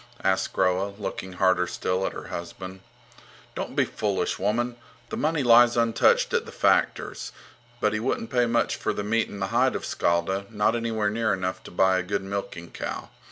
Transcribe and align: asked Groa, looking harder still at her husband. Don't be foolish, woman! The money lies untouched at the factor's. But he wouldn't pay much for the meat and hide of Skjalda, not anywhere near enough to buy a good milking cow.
asked 0.23 0.51
Groa, 0.53 0.93
looking 0.97 1.33
harder 1.33 1.67
still 1.67 2.07
at 2.07 2.13
her 2.13 2.29
husband. 2.29 2.79
Don't 3.53 3.75
be 3.75 3.85
foolish, 3.85 4.39
woman! 4.39 4.77
The 5.09 5.15
money 5.17 5.43
lies 5.43 5.77
untouched 5.77 6.33
at 6.33 6.47
the 6.47 6.51
factor's. 6.51 7.31
But 7.79 7.93
he 7.93 7.99
wouldn't 7.99 8.31
pay 8.31 8.47
much 8.47 8.77
for 8.77 8.93
the 8.93 9.03
meat 9.03 9.29
and 9.29 9.43
hide 9.43 9.75
of 9.75 9.85
Skjalda, 9.85 10.47
not 10.49 10.75
anywhere 10.75 11.11
near 11.11 11.35
enough 11.35 11.61
to 11.65 11.69
buy 11.69 11.99
a 11.99 12.01
good 12.01 12.23
milking 12.23 12.71
cow. 12.71 13.09